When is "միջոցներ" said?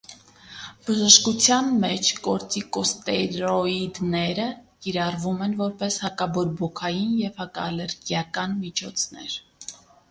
8.67-9.41